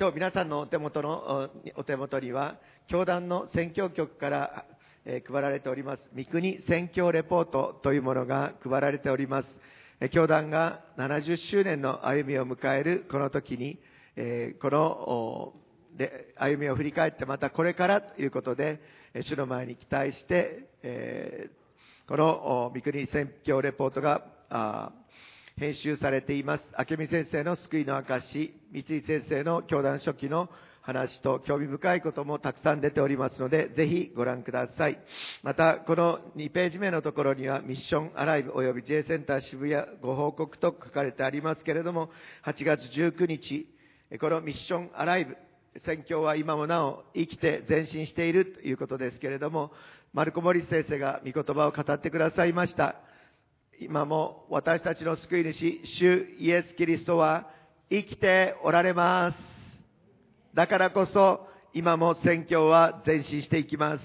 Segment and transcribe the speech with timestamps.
[0.00, 2.54] 今日皆さんのお手元のお手元には、
[2.86, 4.64] 教団の宣教局から
[5.04, 9.48] 配られております、三国宣教レポートというものが配られております。
[10.12, 13.80] 教団が70周年の歩みを迎えるこの時に、
[14.60, 15.54] この
[15.96, 18.80] で歩みを振り返ってまたこれからということで、
[19.22, 21.50] 主の前に期待して、
[22.06, 24.92] この三国宣教レポートが
[25.58, 26.64] 編集されています。
[26.88, 30.48] 明美先生の救いの証、三井先生の教団初期の
[30.82, 35.00] 話と興味深いこともたくさん出ておりますので、ぜひご覧ください。
[35.42, 42.10] また、この2ページ目のところには、ミッションアライブ及び J センター渋谷ご報告と書かれてありますけれども、
[42.44, 43.66] 8月19日、
[44.20, 45.36] このミッションアライブ、
[45.84, 49.72] 宣教は今もなお生きて前進しているということですけれども、
[50.12, 52.94] マルコ・モリス先生が御言葉を語ってくださいました。
[53.80, 57.46] 今も私たちの救い主、主イエス・キリストは
[57.88, 59.38] 生きておられます。
[60.52, 64.04] だからこそ、今も宣教は前進していきます。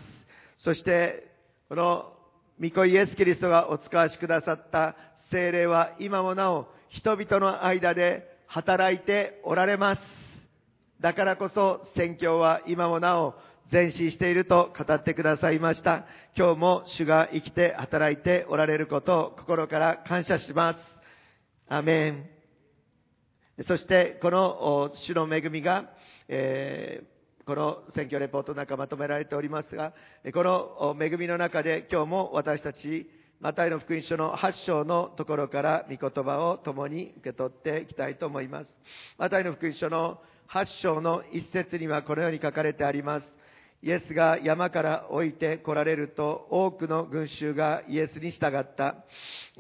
[0.60, 1.28] そして、
[1.70, 2.14] この、
[2.62, 4.96] 御子イエス・キリストがお使わしくださった
[5.32, 10.02] 精霊は今もなお人々の間で働いておられます。
[11.02, 13.34] だからこそ宣教は今もなお
[13.72, 16.06] 前進していると語ってくださいました。
[16.38, 20.80] 今日も主が生きて働いておられることを心から感謝します。
[21.68, 22.26] アメン。
[23.68, 25.86] そしてこの主の恵みが、
[26.28, 29.94] えー、この選挙レポートの中まとめられておりますが、
[30.34, 38.68] この恵みの中で今日も私たち、マタイの福音書の8章のところから御言葉を共に受け取っていきたいと思います。
[39.18, 43.43] マタイの福音書の8章の一節にはこのように書かれてあります。
[43.84, 48.96] イエスが山から降りて来られると多くの群衆がイエスに従った。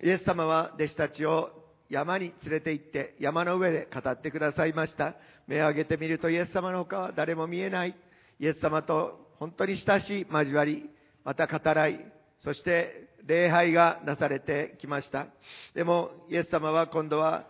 [0.01, 1.49] イエス様は弟子たちを
[1.89, 5.15] 山に連れて行って山の上で語ってくださいました。
[5.45, 7.95] 目を上げてみるとイエス様の他は誰も見えない。
[8.39, 10.89] イエス様と本当に親しい交わり、
[11.25, 11.99] また語らい、
[12.45, 15.27] そして礼拝がなされてきました。
[15.75, 17.45] でもイエス様は今度は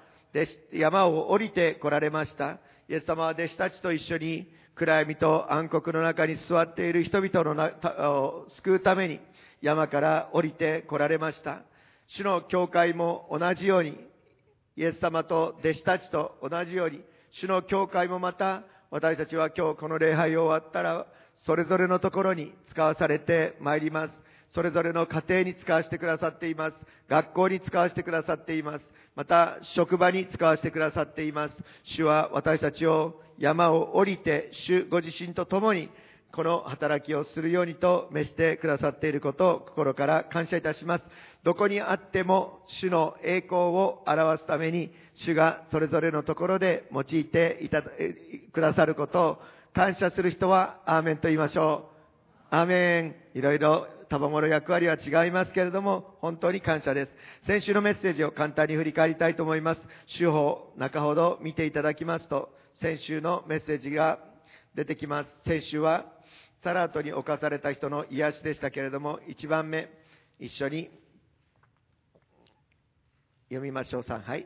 [0.71, 2.57] 山を降りて来られました。
[2.89, 9.19] イエス様は弟子たちと一緒に暗闇と暗黒の中に座っている人々のを救うために
[9.61, 11.61] 山から降りて来られました。
[12.07, 13.97] 主の教会も同じように、
[14.75, 17.01] イエス様と弟子たちと同じように、
[17.31, 21.05] 主の教会もまた私たちは今日この礼拝を終わったら、
[21.45, 24.22] それぞれのところに使わされてまいります。
[24.53, 26.75] それぞれの家庭に使わせてくださっています。
[27.09, 28.85] 学校に使わせてくださっています。
[29.15, 31.55] また、職場に使わせてくださっています。
[31.83, 35.89] 主は私たちを山を降りて、主ご自身と共に、
[36.31, 41.05] この働きをするようにと召してくださっていることを心から感謝いたします。
[41.43, 49.37] どこにあっても主の栄光を表すために主がそれぞれのところで用いていたくださることを
[49.75, 51.91] 感謝する人はアーメンと言いましょ
[52.51, 52.55] う。
[52.55, 53.15] アーメン。
[53.35, 57.11] いろいろ賜物役割は違いますけれども、本当に感謝です。
[57.47, 59.81] 先週のメッセージを簡単に振り返りたいと思います。
[60.19, 64.19] 手法、中ほど見ていただきますと、先週のメッセージが
[64.75, 65.29] 出てきます。
[65.45, 66.05] 先週は、
[66.63, 69.89] サラートに侵された人の癒しでしたけれども、1番目、
[70.39, 70.91] 一緒に
[73.49, 74.01] 読みましょう。
[74.03, 74.45] 3、はい。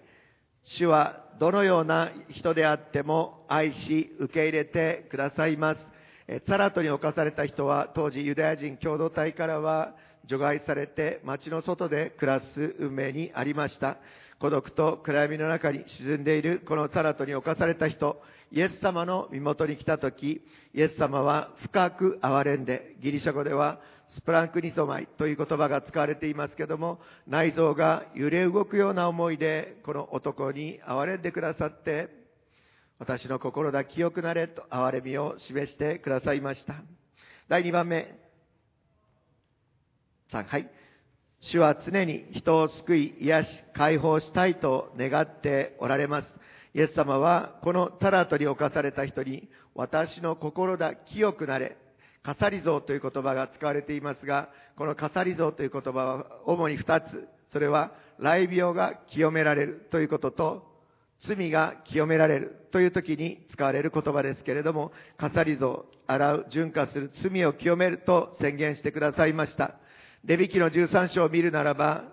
[0.63, 5.96] 主はどのような人であっても愛し受け入れてくださいます。
[6.45, 9.93] サラトに侵された人は当時ユダヤ人共同体からは
[10.25, 13.97] 除外されて街の外で暮らす運命にありました。
[14.39, 18.21] 孤独と暗闇の中に沈んでいるこのサラトに侵された人、
[18.51, 20.43] イエス様の身元に来た時、
[20.73, 23.79] イエス様は深く憐れんで、ギリシャ語では
[24.09, 32.09] スプランクニソマイという言葉が使われていますけども、内臓が揺れ動くような思いで、この男に憐れんでくださって、
[32.99, 36.75] 私の心だ清くなれと憐れみを示してくださいました。
[37.47, 38.19] 第2番目。
[40.31, 40.69] さはい。
[41.39, 46.27] 主は常に人を救い、癒し、解放したいと願っておられます。
[46.73, 51.77] イエス様はこのタラトに侵された人に、私の心だ清くなれ、
[52.23, 57.27] カサリ像という言葉が使われていますが、このカサリ像という言葉は主に2つ。
[57.53, 60.66] それは、雷病が清められるということと、
[61.21, 69.75] 罪が清められるという時に使われる言葉ですけれども、飾り像、洗う、純化する、罪を清めると宣言してくださいました。
[70.23, 72.03] レビキの13章を見るならば、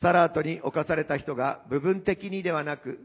[0.00, 2.98] サラートに侵された人が部分的にではなく、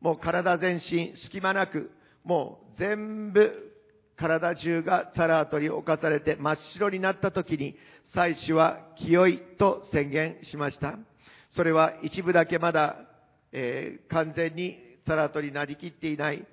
[0.00, 1.90] もう体全身、隙間なく、
[2.24, 3.72] もう全部
[4.16, 7.76] 体中がサラートに侵されて真っ白になった時に、
[8.14, 10.98] 祭司は清いと宣言しました。
[11.50, 12.96] それは一部だけまだ
[13.58, 16.46] えー、完全にサラートになりきっていない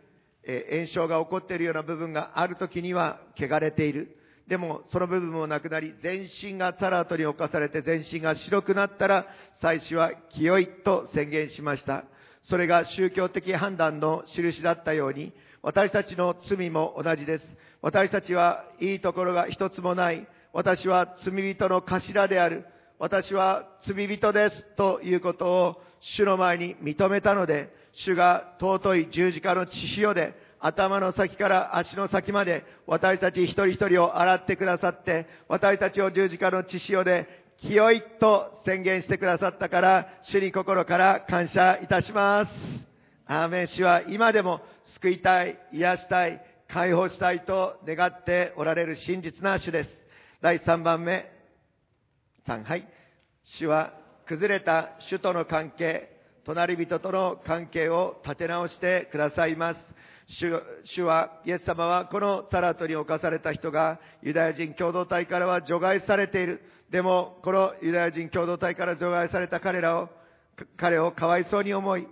[0.46, 4.18] えー炎症が起こっているような部分がある時には汚れている。
[4.48, 9.26] でも、その部分もなくなり、全身がサラートに侵されて全身が白くなったら、
[9.62, 12.04] 祭司は清いと宣言しました。
[12.44, 17.48] それが宗教的判断の印だったように、私たちの罪も同じです。
[17.82, 20.28] 私たちはいいところが一つもない。
[20.52, 22.66] 私は罪人の頭である。
[23.00, 24.64] 私は罪人です。
[24.76, 42.52] ということを主の前に認めたので、主が尊い十字架の血潮で頭の先から足の先まで私たち一人一人を洗ってくださって、私たちを十字架の血潮で清いと宣言してくださったから、主に心から感謝いたします。
[43.26, 44.62] アーメン主は今でも
[44.96, 49.90] 救いたい、癒したい、解放したいと願っておられる真実な主です。
[50.42, 51.32] 第3番目、
[52.48, 52.88] 3、はい。
[53.46, 54.03] 主は
[54.34, 56.10] 崩れた主との関係、
[56.44, 59.80] 隣人との関係を立て直してくださいます。
[60.86, 66.64] 主は、イエス様はこのサラトに侵された人がユダヤ人共同体からは除外されている。
[66.90, 70.10] でも、このユダヤ人共同体から除外された彼らを、
[70.78, 72.08] 彼をかわいそうに思い、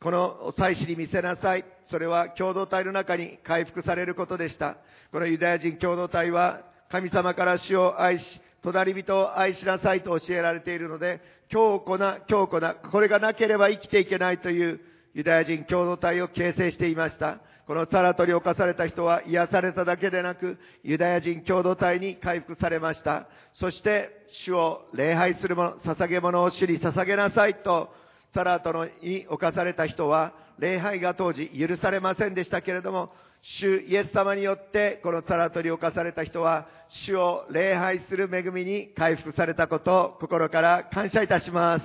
[0.00, 1.66] この祭司に見せなさい。
[1.88, 4.78] それは共同体の中に回復されることでした。
[5.10, 11.20] このユダヤ人共同体は神様から主を愛し、隣人を愛しなさいと教えられているので、
[11.52, 14.80] 強固な、強固な、これがなければ生きていけないという
[15.14, 17.38] ユダヤ人共同体を形成していました。
[17.66, 23.28] このサラトに侵された人は癒されただけでなく、ユダヤ人共同体に回復されました。
[23.54, 27.90] そして、主を礼拝するもの、捧げ物を主に捧げなさいと、
[28.34, 28.72] サラト
[29.02, 41.84] に侵された人は、礼拝が当時許されませんでしたけれども、主イエス様によって、このサラトに侵された人は、主を礼拝する恵みに回復されたことを心から感謝いたします。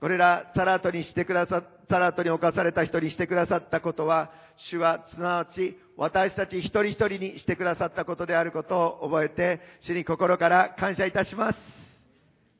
[0.00, 11.58] これらサラートにしてくださ、サラートに侵された人にしてくださったことは、主はすなわち私たち一人一人にしてくださったことであることを覚えて、主に心から感謝いたします。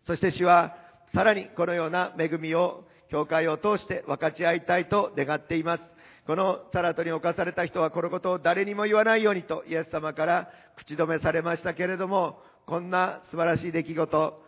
[0.06, 0.76] そして主は、
[1.12, 5.99] さらにこのような恵みを、教会を通して分かち合いたいと願っています。
[6.30, 14.40] このサラトに侵された人はこのことを誰にも言わないようにとイエス様から口止めされましたけれども、こんな素晴らしい出来事、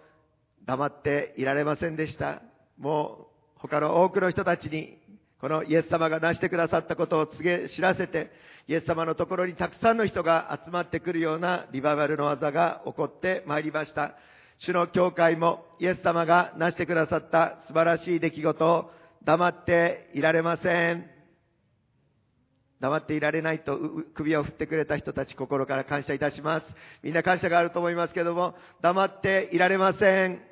[0.65, 2.41] 黙っていられませんでした。
[2.79, 3.27] も
[3.57, 4.97] う他の多くの人たちに
[5.41, 8.31] このイエス様が成してくださったことを告げ知らせて、
[8.69, 14.15] イエス様のところにたくさんの人が集まってくるようなリバイバルの技が起こってまいりました。
[14.59, 18.93] 主の教会もイエス様が成してくださった素晴らしい出来事を
[19.25, 21.22] 黙っていられません。
[22.83, 23.79] 黙っていられないと
[24.15, 26.67] 首を振ってくれた人たち心から感謝いたします。
[27.05, 30.43] みんな感謝があると思いますけども、黙っていられません。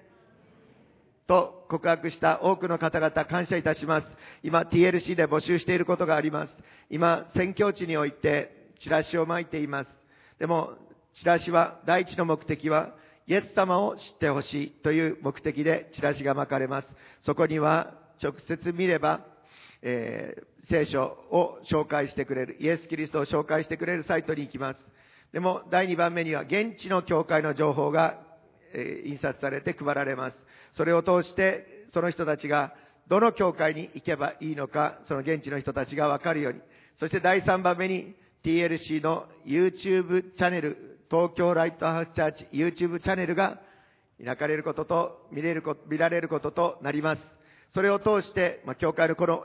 [1.27, 4.06] と告白した多くの方々感謝いたします。
[4.44, 6.56] 今 TLC で募集していることがあります。
[6.88, 9.91] 今宣教地においてチラシを巻いています。
[10.38, 10.75] でも
[11.15, 12.94] チラシは第一の目的は
[13.27, 16.88] イエス様を知ってほしいという目的でチラシが巻かれます。
[17.23, 17.93] そこには
[18.23, 19.21] 直接見れば、
[19.82, 24.78] えー聖書を紹介してくれる、イエス・キリストを紹介してくれるサイトに行きます。
[25.32, 28.19] でも第2番目には現地の教会の情報が、
[28.72, 30.37] えー印刷されて配られます。
[30.75, 32.72] それを通してその人たちが
[33.08, 36.61] どの教会に行けばいいのか、その現地の人たちがわかるように。
[36.99, 38.14] そして第3番目に
[38.44, 43.58] TLC の YouTube チャンネル、東京ライトハウスチャーチ YouTube チャンネルが
[44.24, 47.40] 開かれることと見れること、見られることとなります。
[47.74, 49.44] それを通して、まあ、教会のこの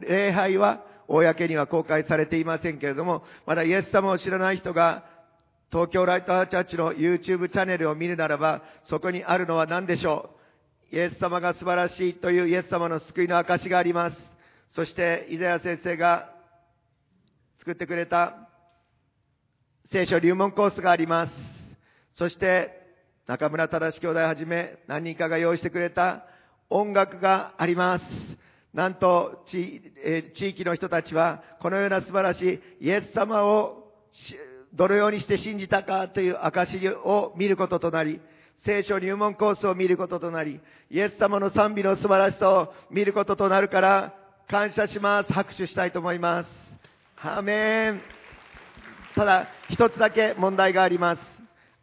[0.00, 5.04] 礼拝は公には公開されていませんけれども、まだイエス様を知らない人が
[5.70, 10.30] 東京ライトハウスチャーチの YouTube チャンネルを見るならば、そこにあるのは何でしょ
[10.92, 10.96] う？
[10.96, 14.16] イエス様が素晴らしいというイエス様の救いの証があります。
[14.72, 16.30] そして、イザヤ先生が
[17.60, 18.48] 作ってくれた
[19.90, 21.32] 聖書入門コースがあります。
[22.12, 22.78] そして、
[23.26, 26.26] 中村正兄弟はじめ何人かが用意してくれた
[26.72, 28.04] 音楽があります。
[28.74, 33.92] なんと地、え地域の人たちはこのような素晴らしいイエス様を
[34.72, 38.20] どのようにして信じたかという証を見ることとなり、
[38.64, 40.60] 聖書入門コースを見ることとなり、
[40.90, 44.14] イエス様の賛美の素晴らしさを見ることとなるから
[44.48, 45.32] 感謝します。
[45.32, 46.48] 拍手したいと思います。
[47.20, 48.00] アーメン。
[49.14, 51.22] ただ、一つだけ問題があります。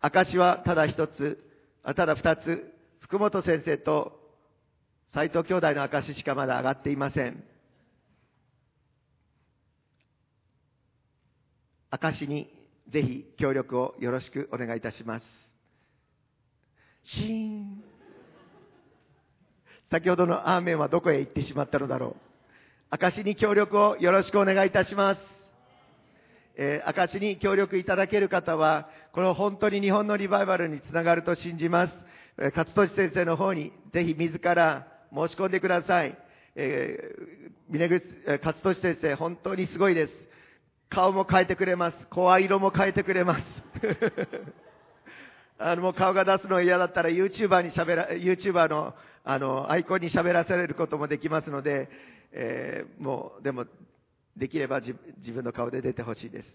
[0.01, 1.37] 証はただ一つ、
[1.83, 4.18] あただ二つ、福本先生と
[5.13, 7.43] 斉藤兄弟の証しかまだ上がっていません。
[11.89, 12.47] 証に
[12.89, 15.25] ぜひ協力をよろしくお願いいたします。
[17.03, 17.83] シーン。
[19.89, 22.15] 先ほどのアーメンはどこへ行ってしまったのだろう。
[22.91, 25.21] 証に協力をよろしくお願いいたします。
[26.55, 31.93] えー、証に協力いただける方は、この本当に日本のリバイバルにつながると信じます。
[32.55, 36.17] 勝利先生の方にぜひ自ら申し込んでください。
[36.55, 38.05] えー、峰口、
[38.43, 40.13] 勝利先生、本当にすごいです。
[40.89, 41.97] 顔も変えてくれます。
[42.09, 43.43] 声色も変えてくれます。
[45.59, 51.89] あの、もう顔が出すの嫌だったら YouTuber に喋ら、YouTuber の、あの、アイコンに喋らせることもできますので、
[52.31, 53.65] えー、もう、でも、
[54.35, 54.93] できれば自
[55.31, 56.47] 分の顔で出てほしいです。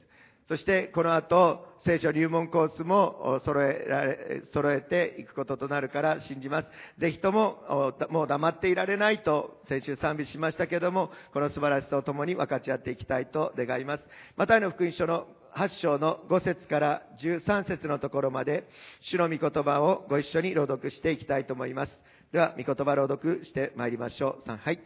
[0.49, 6.69] そしてこの後、聖書入門コースも揃えられ、揃えていくこととなるから信じます。
[6.99, 14.05] ぜひとも、もう黙っていられないと先週賛美しましたけども、この素晴らしさを共に分かち合っていきたいと願います。
[14.37, 18.69] マタイの福音書の8章の5節から13節のところまで、
[19.01, 22.01] 主の御言葉をご一緒に朗読していきたいと思います。
[22.33, 24.49] では、御言葉朗読してまいりましょう。
[24.49, 24.81] 3、はい。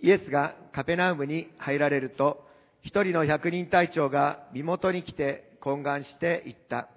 [0.00, 2.49] イエスがカペナウムに入られると、
[2.82, 6.88] 一人の百人隊長が身元に来て懇願して言った。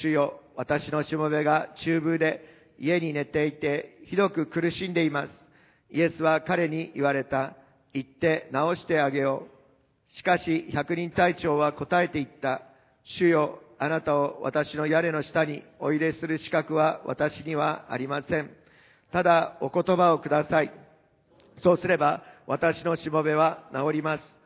[0.00, 5.30] 主よ、私のしもべが中風で家に寝ていてひどく苦しんでいます。
[5.90, 7.54] イエスは彼に言われた。
[7.92, 9.46] 行って治してあげよ
[10.10, 10.12] う。
[10.12, 12.62] しかし百人隊長は答えて言った。
[13.04, 18.50] 主よ、あなたを私の屋根の下にお入れする資格は私にはありません。
[19.12, 20.72] ただお言葉をください。
[21.58, 24.36] そうすれば私のしもべは治ります。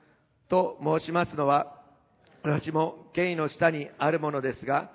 [0.51, 1.81] と申しますのは、
[2.43, 4.91] 私も権威の下にあるものですが、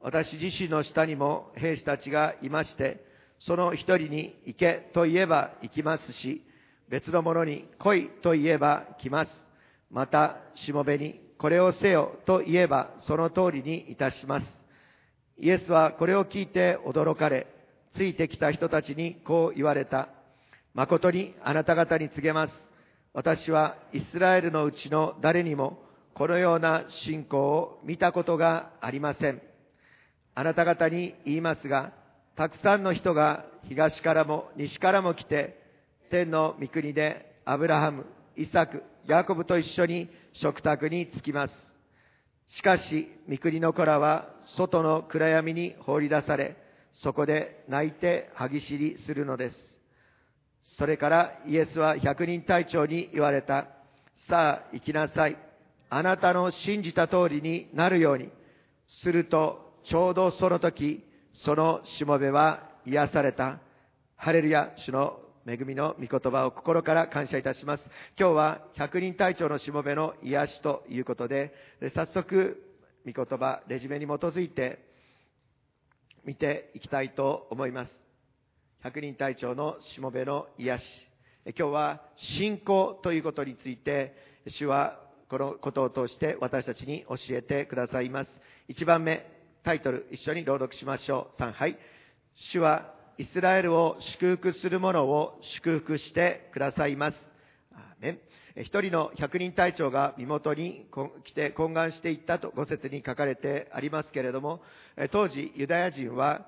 [0.00, 3.04] 私自身の下にも兵士たちがいまして、
[3.40, 6.42] その一人に行けと言えば行きますし、
[6.88, 9.30] 別の者に来いと言えば来ます。
[9.90, 14.46] また、しもべにこれをせよと言えばその通りにいたします。
[15.38, 17.46] イエスはこれを聞いて驚かれ、
[17.94, 20.08] ついてきた人たちにこう言われた。
[20.74, 22.69] 誠にあなた方に告げます。
[23.12, 25.82] 私はイスラエルのうちの誰にも
[26.14, 29.42] このような信仰を見たことがありません。
[30.34, 31.92] あなた方に言いますが、
[32.36, 35.60] たくさんの人が東からも西からも来て、
[36.10, 41.54] 天の御国でアブラハム、イサク、ヤコブと一緒に食卓に着きます。
[42.48, 46.56] しかし、御国の子らは外の暗闇に放り出され、
[46.92, 49.69] そこで泣いて歯ぎしりするのです。
[50.78, 53.66] それからイエスは百人隊長に言われた。
[54.28, 55.36] さあ行きなさい。
[55.88, 58.30] あなたの信じた通りになるように。
[59.02, 61.04] すると、ちょうどその時、
[61.44, 63.58] そのしもべは癒された。
[64.16, 67.84] ハレルヤ、主の恵みの御言葉を心から感謝いたします。
[68.18, 71.54] 今日は百人隊長のしもべの癒しということで、
[71.94, 72.62] 早速、
[73.06, 74.78] 御言葉、レジュメに基づいて
[76.24, 78.09] 見ていきたいと思います。
[78.82, 80.84] 百人隊長のしもべの癒し。
[81.44, 84.14] 今日は信仰ということについて、
[84.48, 88.30] 主はこのことを通して私たちに教えてくださいます。
[88.68, 89.26] 一番目、
[89.64, 91.42] タイトル一緒に朗読しましょう。
[91.42, 91.76] 3、はい。
[92.52, 97.26] 主はイスラエルを祝福する者を祝福してくださいます。
[98.56, 100.86] 一人の百人隊長が身元に
[101.24, 104.62] 来て懇願していったと五節に書かれてありますけれども、
[105.12, 106.46] 当時ユダヤ人は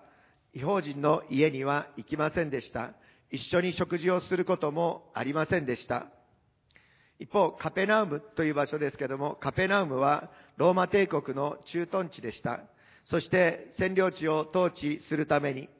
[0.54, 2.92] 違法人の家には行きませんでした。
[3.30, 6.06] 一緒に食事をすることもありませんでした。
[7.18, 12.60] 一方、カペナウムという場所ですけども、カペナウムはローマ帝国の駐屯地でした。
[13.06, 15.70] そして占領地を統治するために、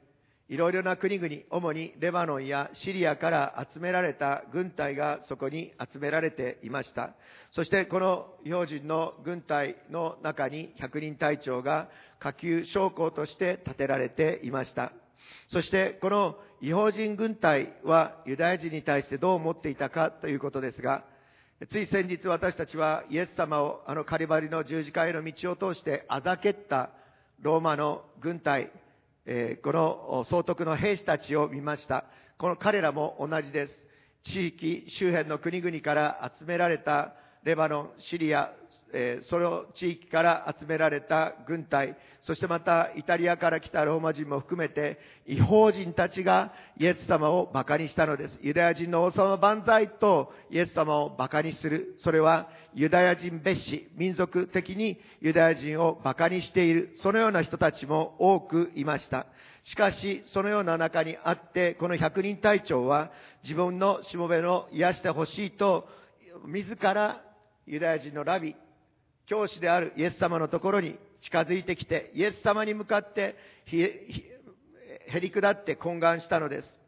[0.49, 7.13] いろいろな国々、主にレバノンやシリアから集められた軍隊がそこに集められていました。
[7.51, 11.89] そしてこの標準の軍隊の中に百人隊長が
[12.23, 14.93] 下級将校として建てられていました。
[15.49, 21.03] そしてこの違法人軍隊はユダヤ人に対してどう思っていたかということですが、
[21.69, 26.91] つい先日私たちはイエス様をあのカリバリの十字架への道を通してあざけった
[27.41, 28.71] ローマの軍隊、
[29.25, 32.05] えー、この総督の兵士たちを見ました。
[32.37, 33.73] この彼らも同じです。
[34.23, 38.51] 地域周辺の国々から集められたレバノン、シリア、
[38.93, 44.97] えー、その地域から集められた軍隊、そしてまたイタリアから来たローマ人も含めて
[45.27, 48.39] 違法人たちがイエス様を馬鹿にしたのです。
[48.41, 51.95] ユダヤ人の王様万歳とイエス様を馬鹿にする。
[51.99, 56.93] それはユダヤ人別紙、民族的にユダヤ人を馬鹿にしている。
[56.97, 59.25] そのような人たちも多くいました。
[59.63, 63.11] しかし、そのような中にあって、この百人隊長は
[63.43, 65.89] 自分のしもべの癒してほしいと、
[66.45, 67.21] 自ら
[67.65, 68.55] ユダヤ人のラビ、
[69.25, 76.79] 教師であるイエス様のところに近づいてきて、イエス様に向かってへり下って懇願したのです。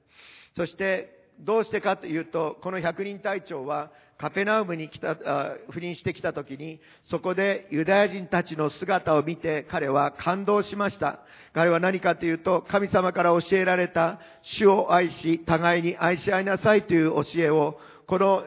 [0.56, 11.20] そして、どうしてかというと、この百人隊長はカペナウムに来た、あ赴任してきた時に、そこでユダヤ人たちの姿を見て彼は感動しました。
[11.54, 18.44] 彼は何かというと、神様から教えられた主を愛し、互いに愛し合いなさいという教えをこの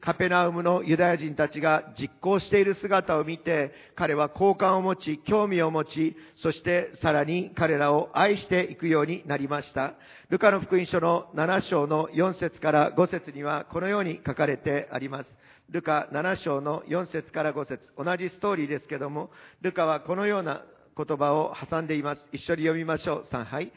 [0.00, 9.94] カペナウムのユダヤ人たちが実行している姿を見て、彼は好感を持ち、興味を持ち、そしてさらに彼らを愛していくようになりました。
[10.28, 15.36] ルカの福音書の7章の4節から5節にはこのように書かれてあります。
[15.68, 19.30] ルカ7章の4節から5節同じストーリーですけども、
[19.62, 20.62] ルカはこのような
[20.96, 22.28] 言葉を挟んでいます。
[22.32, 23.26] 一緒に読みましょう。
[23.32, 23.72] 3杯。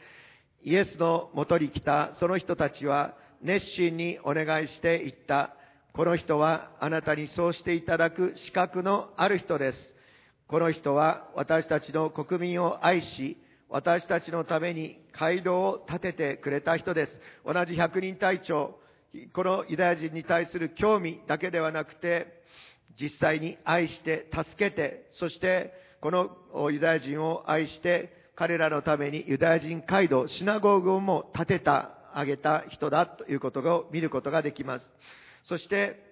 [0.62, 3.14] イエスのもとに来たその人たちは、
[3.46, 5.54] 熱心にお願いして言った。
[5.92, 9.94] この人はあなたにそうしていただく資格のある人です。
[10.48, 17.12] この人は私たちの国民を愛し、私たちのために街道を建ててくれた人です。
[17.44, 18.74] 同じ百人隊長、
[19.32, 22.42] このユダヤ人に対する興味だけではなくて、
[23.00, 26.36] 実際に愛して助けて、そしてこの
[26.72, 34.90] ユダヤ人を愛して、彼らのためにユダヤ人街道、シナゴーグをも建てたあげた人だということを見ることができます。
[35.44, 36.02] そして、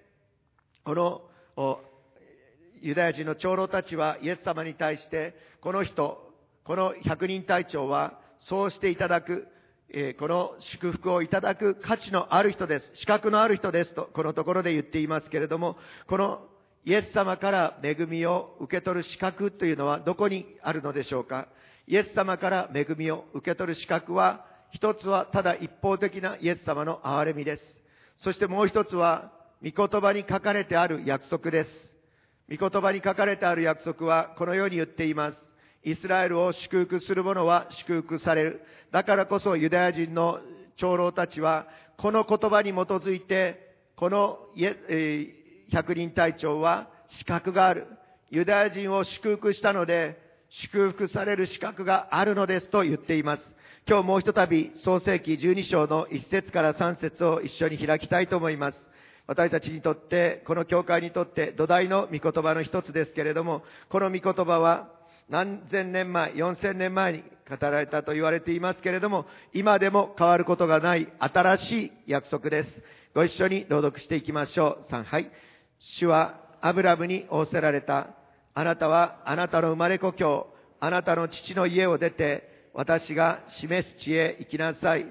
[0.83, 1.79] この
[2.79, 6.31] ユダヤ人の長老たちはイエス様に対して、この人、
[6.63, 9.47] この百人隊長はそうしていただく、
[9.89, 12.91] え、この祝福をいただく価値のある人です。
[12.93, 15.75] 資格のある人ですと、このところで言っていますけれども、
[16.07, 16.45] この
[16.85, 21.47] イエス様から恵みを受け取る資格というのはどこにあるのでしょうか？
[21.87, 24.45] イエス様から恵みを受け取る資格は、
[24.75, 27.63] 一つはただ一方的なイエス様の憐れみです。
[28.17, 29.31] そしてもう一つは、
[29.63, 31.69] 御言葉に書かれてある約束です。
[32.49, 35.37] 御言葉に書かれてある約束はこのように言っています。
[35.83, 38.61] イスラエルを祝福する者は祝福される。
[38.91, 40.41] だからこそユダヤ人の
[40.75, 41.67] 長老たちは、
[41.97, 44.39] この言葉に基づいて、この
[45.71, 47.87] 百人隊長は資格がある。
[48.29, 50.24] ユダヤ人を祝福したので、
[50.61, 53.43] 祝福される資格があるのですと言っています。
[53.85, 58.81] 今日もう一たび創世記12章の1節から3節を一緒に開きたいと思います。
[59.27, 64.87] 私たちにとって、この教会にとって土台の御言葉の一つですけれども、この御言葉は
[65.29, 72.69] 何千年前、四千年前に語られたと言われていますけれども、今でも変わることがない新しい約束です。
[73.13, 74.91] ご一緒に朗読していきましょう。
[74.91, 75.29] 3はい。
[75.79, 78.24] 主はアブラムに仰せられた。
[78.57, 80.47] あなたはあなたの生まれ故郷、
[80.79, 85.05] あなたの父の家を出て、私が示す地へ行きなさい。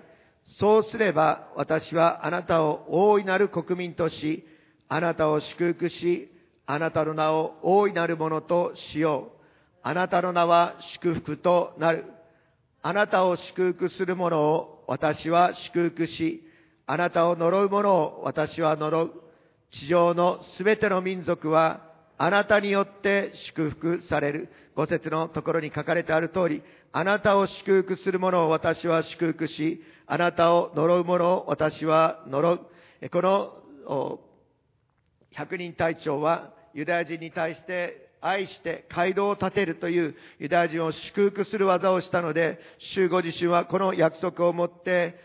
[0.59, 4.47] そうすれば私はあなたを大いなる国民とし、
[4.89, 6.31] あなたを祝福し、
[6.65, 9.41] あなたの名を大いなるものとしよう。
[9.83, 12.07] あなたの名は祝福となる。
[12.81, 16.43] あなたを祝福する者を私は祝福し、
[16.87, 19.13] あなたを呪う者を私は呪う。
[19.71, 24.49] 地上のすべての民族はあなたによって祝福される。
[24.77, 32.61] 五節のところに書かれてある通り、あなたを祝福する者を私は祝福し、あなたを呪う者を私は呪う。
[33.11, 34.21] この
[35.31, 45.21] 百人隊長はユダヤ人に対して愛して街道を建てるというユダヤ人を祝福する技をしたので、主ご自身はこの約束をもって、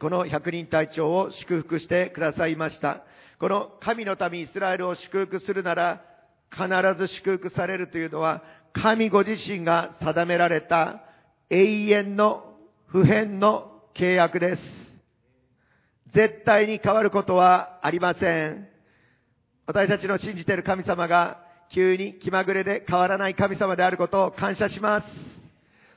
[0.00, 3.04] この百人隊長を祝福してくださいました。
[3.38, 6.02] この神の民イスラエルを祝福するなら
[6.50, 8.42] 必ず祝福されるというのは
[8.72, 11.02] 神ご自身が定められた
[11.50, 12.44] 永遠の
[12.86, 14.62] 不変の契約です。
[16.12, 18.68] 絶対に変わることはありません。
[19.66, 21.40] 私たちの信じている神様が
[21.72, 25.33] 急に気まぐれで変わらない神様であることを感謝します。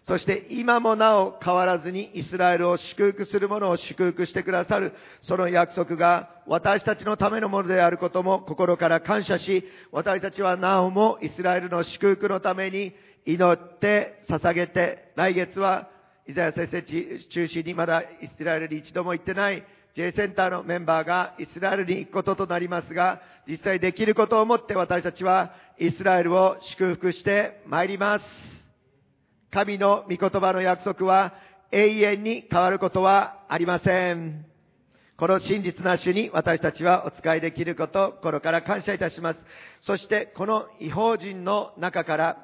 [0.08, 12.94] そして今もなお変わらずにイスラエルを祝福する者を祝福してくださるその約束が私たちのためのものであることも心から感謝し、私たちはなおもイスラエルの祝福のために
[13.26, 15.90] 祈って捧げて、来月は
[16.26, 19.62] イザヤ先生中心にまだイスラエルに一度も行ってない
[19.94, 28.57] J センターのメンバーがイスラエルに行くこととなりますが、実際できることをもって私たちはイスラエルを祝福して参ります。
[29.52, 31.34] 神の御言葉の約束は
[31.72, 34.46] 永遠に変わることはありません。
[35.18, 39.40] この真実な主に私たちはお使いできること、心から感謝いたします。
[39.82, 42.38] そしてこの違法人の中から、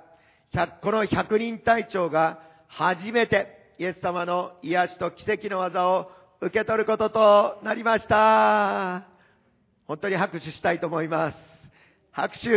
[0.81, 6.09] この百人隊長が初めてイエス様の癒しと奇跡の技を
[6.41, 9.07] 受け取ることとなりました。
[9.85, 11.37] 本当に拍手したいと思います。
[12.11, 12.49] 拍手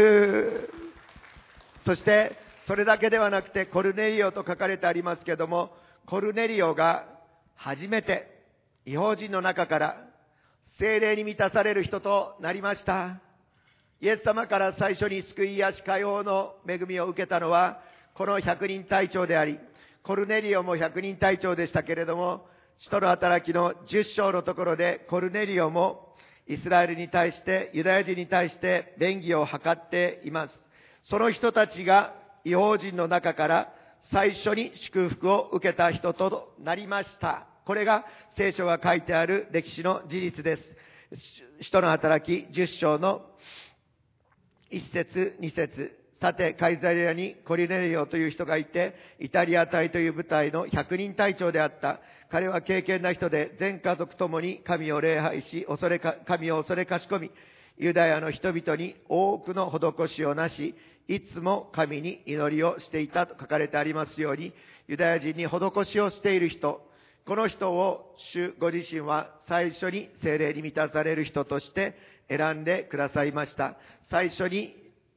[1.84, 5.72] そして、それだけではなくて、コルネリオと書かれてありますけども、
[6.06, 7.06] コルネリオが
[7.54, 8.44] 初めて
[8.84, 9.96] 違法人の中から
[10.78, 13.20] 精霊に満たされる人となりました。
[14.00, 17.80] イエス様から最初に救いやし解放の恵みを受けたのは、
[18.14, 19.60] この百人隊長であり、
[20.02, 22.46] コルネリオも百人隊長でしたけれども、
[22.78, 26.14] 使徒の働きの10章のところでコルネリオも
[26.48, 30.60] イスラエルに対して、ユダヤ人に対して便宜を図っています。
[31.04, 33.72] その人たちが違法人の中から
[34.12, 37.48] 最初に祝福を受けた人となりました。
[37.64, 38.04] これが
[38.36, 40.62] 聖書が書いてある歴史の事実です。
[41.60, 43.22] 使徒の働き10章の
[44.70, 51.98] 1節2節さて、カイザリアにコリネリオという人がいて、イタリア隊という部隊の100人隊長であった。
[52.30, 57.32] 彼は敬虔な人で、全家族ともに神を礼拝し、恐れか、神を恐れかしこみ、
[57.76, 60.74] ユダヤの人々に多くの施しをなし、
[61.08, 64.52] いつも神に祈りをしていたと書かれてありますように、
[64.88, 66.80] ユダヤ人に施しをしている人、
[67.26, 71.96] この人を主ご自身は最初に精霊に満たされる人として
[72.28, 73.76] 選んでくださいました。
[74.10, 74.74] 最初に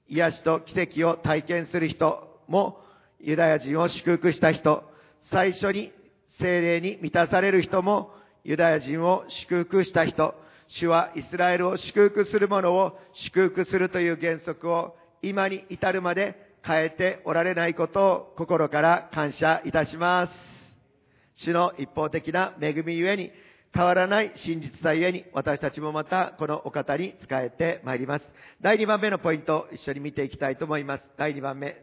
[0.08, 2.80] 癒しと奇跡を体験する人も、
[3.20, 4.84] ユダヤ人を祝福した人、
[5.32, 5.92] 最初に
[6.40, 8.12] 精霊に満たされる人も、
[8.44, 10.36] ユダヤ人を祝福した人、
[10.68, 20.34] 主はイスラエルを祝福する者を祝福するという原則を今に至るまで変えておられないことを心から感謝いたします。
[21.36, 23.32] 主の一方的な恵みゆえに
[23.74, 28.30] 変わらない真実さゆえに、私たちもまたこのお方に仕えてまいります。
[28.62, 31.08] 第2番目のポイント一緒に見ていきたいと思います。
[31.18, 31.78] 第2番目。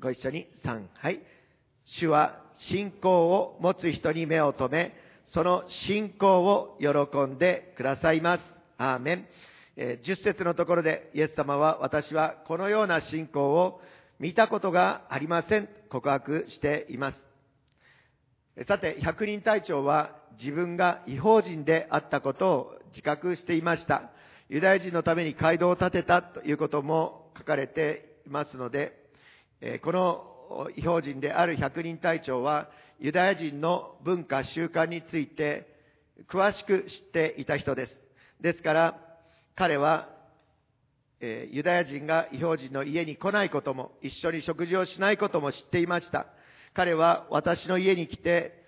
[0.00, 0.82] ご一緒に3。
[0.94, 1.20] はい。
[1.84, 4.94] 主は信仰を持つ人に目を留め、
[5.26, 8.42] その信仰を喜んでくださいます。
[8.78, 9.26] アーメン。
[9.76, 13.80] え10節のところでイエス様は私はこのような信仰を
[14.18, 15.68] 見たことがありません。
[15.88, 17.18] 告白しています。
[18.66, 24.10] さて、百人隊長は自分が違法人であったことを自覚していました。
[24.48, 28.92] ユダヤ人のために街道を建てたということも書かれていますので、
[29.82, 35.66] この違法人である百人隊長はユダヤ人の文化習慣について
[36.28, 37.96] 詳しく知っていた人です。
[38.40, 39.09] ですから、
[39.60, 40.08] 彼は、
[41.20, 46.28] えユダヤ人が違法人の家に来ないことも、一緒に食事をしないことも知っていました。
[46.72, 48.64] 彼は私の家に来て、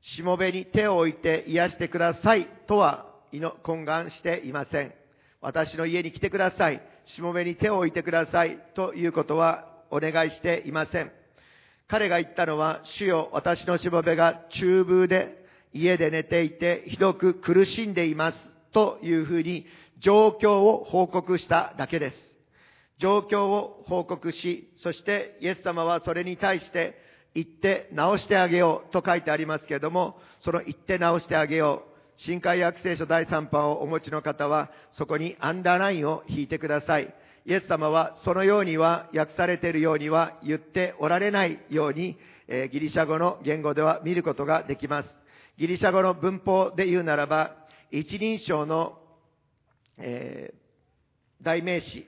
[0.00, 4.92] しもべに手を置いて癒してくださいとは懇願していません。
[5.40, 6.82] 私の家に来てください。
[7.06, 11.12] しもべに手を置いてくださいということはお願いしていません。
[11.86, 18.38] 彼が言ったのは、主よ、私のしもべが中風で家で寝ていてひどく苦しんでいます
[18.72, 19.66] というふうに
[20.02, 22.16] 状況を報告しただけです。
[22.98, 26.96] 状況を報告し、そしてイエス様はそれに対して
[27.34, 31.92] 行って直してあげようと書いてありますけれども、その行って直してあげよう。
[32.16, 37.14] 新海約聖書第3版をお持ちの方は、そこにアンダーラインを引いてください。
[37.44, 45.14] イエス様はそのようには訳されているようには言っておられないように、え、ギリシャ語の言語では見ることができます。
[45.58, 47.56] ギリシャ語の文法で言うならば、
[47.90, 48.98] 一人称の、
[49.98, 52.06] えー、代名詞、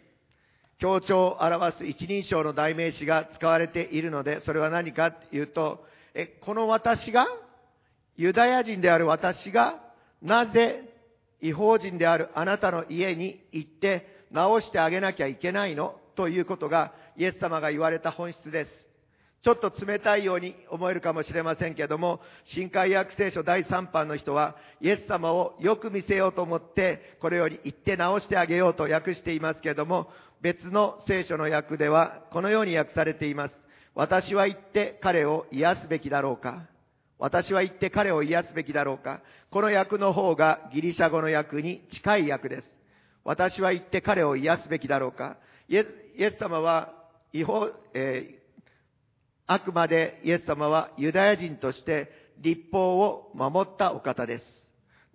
[0.79, 7.27] 強調を表す一人称の代名詞が使われているので、それは何かというと、え、この私が、
[8.17, 9.81] ユダヤ人である私が、
[10.23, 10.89] なぜ
[11.41, 16.01] 違法人であるあなたの家に行って直してあげなきゃいけないの？
[16.15, 18.84] ということが、イエス様が言われた本質です。
[19.45, 30.09] ちょっと冷たいように思えるかもしれませんけども、新海約聖書第3版の人は、イエス様をよく見せようと思って、これより言って直してあげようと訳していますけども、
[30.41, 33.55] 別の聖書の訳では、このように訳されています。
[33.95, 36.67] 私は言って彼を癒すべきだろうか
[37.19, 42.67] 私は言って彼を癒すべきだろうかこの訳の方がギリシャ語の訳に近い訳です。
[43.25, 45.37] 私は言って彼を癒すべきだろうか
[45.69, 45.85] イエ
[46.31, 46.95] ス様は
[47.33, 48.44] 違法、えー、
[49.47, 54.45] あくまでイエス様はユダヤ人として立法を守ったお方です。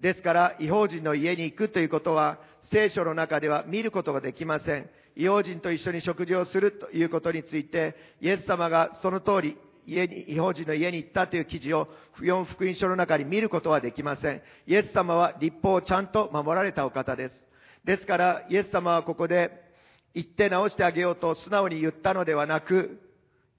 [0.01, 2.39] ですから、違法人の家に行くということは、
[2.71, 4.89] 聖書の中では見ることができません。
[5.15, 14.41] 異邦人と一緒に食事をするということについて、イエス様がその通り、家に、違法人の家に行ったという記事を、不四福音書の中に見ることはできません。
[14.67, 17.43] イエス様は立法をちゃんと守られたお方です。
[17.83, 19.67] ですから、イエス様はここで、
[20.13, 23.08] 行って直してあげようと素直に言ったのではなく、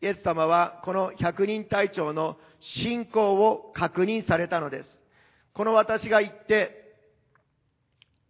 [0.02, 4.88] イエス様はこの百人隊長の信仰を確認されたのです。
[5.52, 6.78] この私が言って、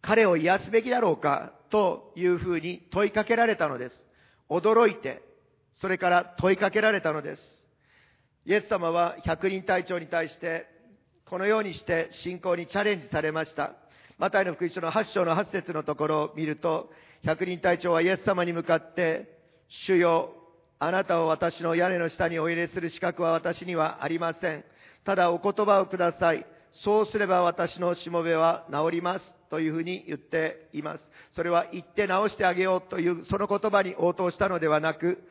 [0.02, 4.00] 彼を癒すべきだろうかというふうに問いかけられたのです。
[4.48, 5.22] 驚いて、
[5.80, 7.42] それから問いかけられたのです。
[8.46, 10.66] イエス様は百人隊長に対して
[11.30, 13.74] このようにして信仰にチャレンジされました。
[14.18, 16.90] マタイの福音書の8章の8節のところを見ると、
[17.22, 19.38] 百人隊長はイエス様に向かって、
[19.86, 20.34] 主よ、
[20.82, 24.64] あなたを私の屋根の下にお入れする資格は私にはありません。
[25.04, 26.46] ただお言葉をください。
[26.72, 29.34] そうすれば私のしもべは治ります。
[29.50, 31.04] というふうに言っています。
[31.32, 35.22] それは言って治してあげようというその言葉に応答したのではなく、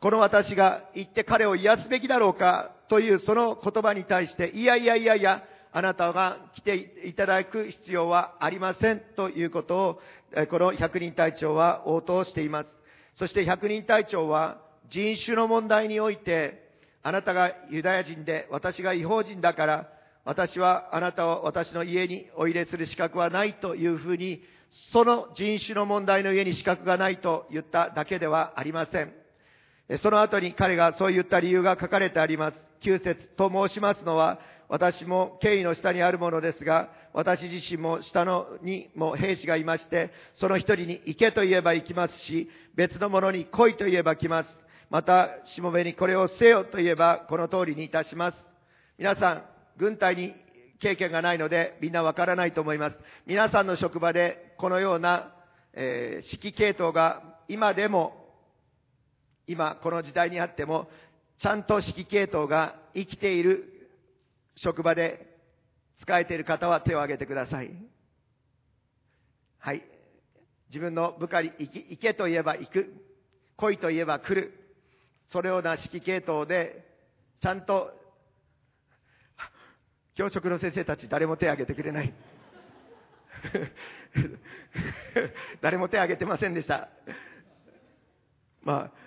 [0.00, 5.42] この私が言って彼を癒すべきだろうかというその言葉に対して、いやいやいやいや、
[5.72, 10.00] あなたが来ていただく必要はありませんということを、
[10.50, 12.68] この百人隊長は応答しています。
[13.14, 16.68] そして百人隊長は人種の問題において、
[17.02, 19.88] あなたがユダヤ人で私が違法人だから、
[20.24, 24.42] 私はあなたを私の家にお入れする資格はないというふうに、
[24.92, 29.12] その人種の問題の家に資格がないと言っただけではありません。
[30.02, 32.56] その後に彼がそう言った理由が書かれてあります。
[32.82, 44.67] 9節と申しますのは、私も敬意の下にあるものですが、私自身も下のにも兵士がいまして、その一人に行けと言えば行きますし、別の者に来いと言えば来ます。
[44.90, 48.38] また、しもべにこれをせよと言えば、この通りにいたします。
[48.96, 49.44] 皆さん、
[49.76, 50.34] 軍隊に
[50.80, 52.96] 経験がないので、みんなわからないと思います。
[53.26, 55.32] 皆さんの職場で、このような、
[55.74, 58.28] えー指揮系統が今でも
[59.48, 60.88] 今この時代にあっても、
[61.40, 63.90] ちゃんと指揮系統が生きている
[64.56, 65.26] 職場で
[66.02, 67.70] 使えている方は手を挙げてください。
[69.58, 69.82] はい。
[70.68, 72.94] 自分の部下に行けと言えば行く。
[73.56, 74.67] 来いと言えば来る。
[75.30, 76.84] そのような指揮系統で、
[77.40, 77.92] ちゃんと、
[80.14, 82.12] 教職の先生たち誰も手を挙げてくれない。
[85.60, 86.88] 誰も手を挙げてませんでした。
[88.62, 88.98] まあ、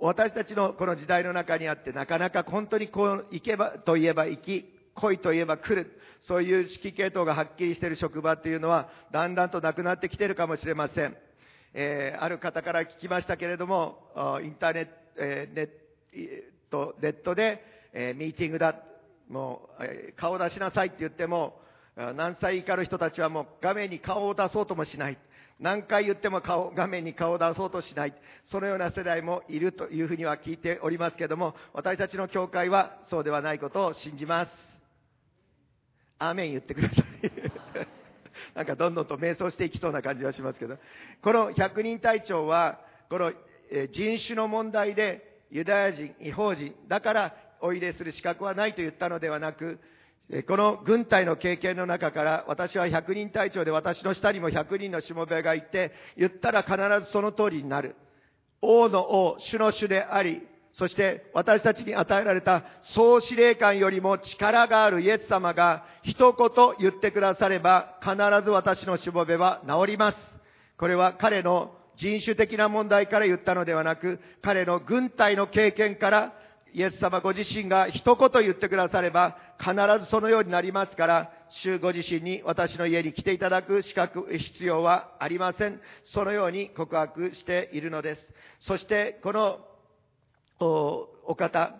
[0.00, 6.00] 私たちのこの時代の中にあって、なかなか本当にこう、行けばと言えば行き、来いと言えば来る。
[6.22, 11.16] そういう指揮系統がはっきりしている職場っていうのは、だんだんとなくなってきているかもしれません。
[11.74, 15.68] えーある方から聞きましたけれども、インターネット、えーネッ
[16.12, 18.74] えーとネットで、えーミーティングだ。
[19.28, 21.60] もう、えー顔出しなさいって言っても、
[21.96, 25.18] 何歳以下の人たちはもう画面に顔を出そうともしない。
[25.60, 28.14] 何回言っても顔、画面に顔を出そうとしない。
[28.50, 34.50] そのような世代もいるというふうには聞いておりますけれども、私たちの教会はそうではないことを信じます。
[36.20, 37.04] アーメン言ってください。
[38.54, 40.78] なんかどんどんと迷走していきそうな感じはしますけど。
[41.22, 42.78] この百人隊長は、
[43.10, 43.32] この
[43.92, 49.78] 人種の問題でユダヤ人、違法人、だからお入れする資格はないと言ったのではなく、
[50.30, 56.76] えこの軍隊の経験の中から、私は百人隊長で私の下にも百人のしもべがいて、言ったら必
[57.06, 57.96] ずその通りになる。
[58.60, 70.18] 王の王、主の主であり、そして私たちに与えられた総司令官よりも力があるイエス様が一言言ってくだされば必ず私のしもべは治ります。
[70.76, 76.32] これは彼の人種的な問題から言ったのではなく、彼の軍隊の経験から
[76.72, 85.80] イエス様ご自身が一言言ってくだされば必ずそのようになりますから、主ご自身に私の家に来ていただく資格、必要はありません。
[86.04, 88.28] そのように告白しているのです。
[88.60, 89.58] そして、この
[90.60, 91.74] おお方、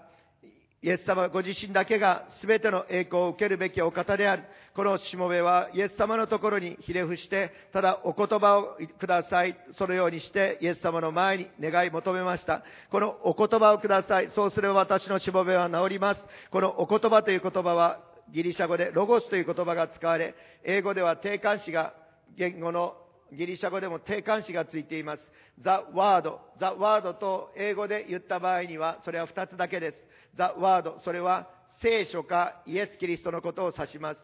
[0.81, 4.45] イエス様ご自身だけが全ての栄光を受けるべきお方である。
[4.77, 9.59] このしもべはイエス様のところにひれ伏して、ただお言葉をください。
[9.73, 12.63] そのようにしてイエス様の前に願い求めました。
[12.93, 14.31] このお言葉をください。
[14.37, 16.23] そうすれば私のしもべは治ります。
[16.53, 17.99] このお言葉という言葉は
[18.33, 21.93] ギリシャ語でロゴスという言葉が使われ、英語では定冠詞が
[22.37, 22.95] 言語の
[23.33, 25.23] ギリシャ語でも定冠詞がついています。
[25.61, 30.08] the word, the word と英語で言った場合には、それは2つだけです。
[30.39, 31.49] The word、それは
[31.83, 34.21] 聖書かイエス・キリストのことを指します。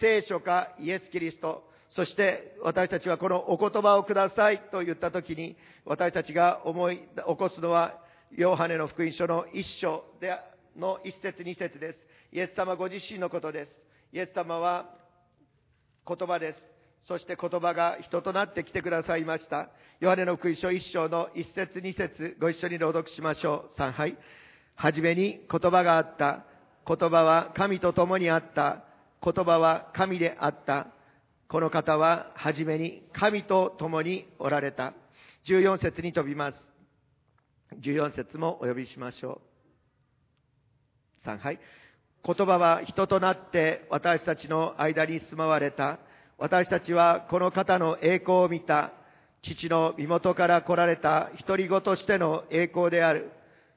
[0.00, 1.68] 聖書かイエス・キリスト。
[1.90, 7.94] そして私たちはこのお言葉をくださいと言ったときに、私たちが思い起こすのは、
[8.32, 10.36] ヨハネの福音書の一章で
[10.76, 11.98] の一節二節です。
[12.32, 13.72] イエス様ご自身のことです。
[14.12, 14.86] イエス様は
[16.06, 16.58] 言葉です。
[17.06, 19.70] そして言葉が人となって来てくださいました。
[20.00, 23.76] ヨハネの福音書一章の一節二節ご一緒に朗読しましょう。
[23.76, 24.10] 三杯。
[24.12, 24.16] は
[24.76, 26.44] はじめに言葉があった。
[26.86, 28.84] 言葉は神と共にあった。
[29.22, 30.88] 言葉は神であった。
[31.48, 34.92] この方ははじめに神と共におられた。
[35.48, 36.56] 14節に飛びます。
[37.82, 39.40] 14節もお呼びしましょ
[41.24, 41.26] う。
[41.26, 41.58] 3はい。
[42.24, 45.98] 言葉は人となって私たちの間に住まわれた。
[46.38, 48.92] 私たちはこの方の栄光を見た。
[49.42, 53.30] 父の身元から来られた独り子としての栄光である。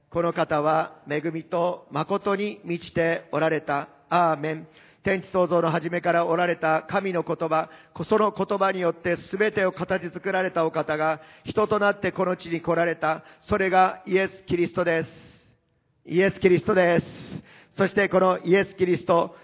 [0.09, 3.89] この方は恵みと誠に満ちておられた。
[4.09, 4.67] アーメン。
[5.03, 7.69] 天地創造の初めからおられた神の言葉、
[8.09, 13.23] その言葉によって全てを形作られたお方が人となってこの地に来られた。
[13.41, 15.09] それがイエス・キリストです。
[16.05, 17.05] イエス・キリストです。
[17.77, 19.35] そしてこのイエス・キリスト、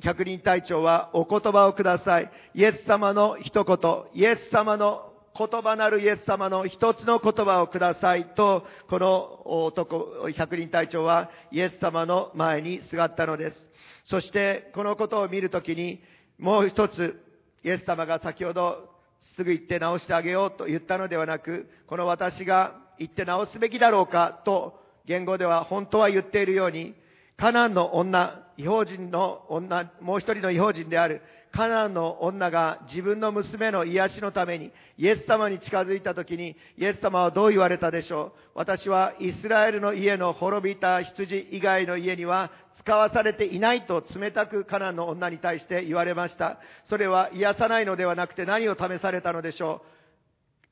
[0.00, 2.30] 百人隊長はお言葉をください。
[2.54, 3.78] イエス様の一言、
[4.14, 13.70] イエス様の言葉なるイエス様の一つの言葉をくださいと、この男、百人隊長はイエス様の前にすがったのです。
[14.06, 16.02] そしてこのことを見るときに、
[16.38, 17.22] もう一つ、
[17.62, 18.90] イエス様が先ほど
[19.36, 26.94] すぐ行って直してあげようと言ったのではなく、この私が行って直すべきだろうかと、言語では本当は言っているように、
[27.36, 38.40] カナンの女、違法人の女、もう一人の違法人であるカナンの女が自分の娘の癒しのためにイエス様に近づいた時にイエス様はどう言われたでしょう？
[38.54, 46.58] 私はイスラエルの家の滅びた羊以外の家には使わされていないと冷たくカナンの女に対して言われました。
[46.88, 49.82] それは癒さないのではなくて何を試されたのでしょ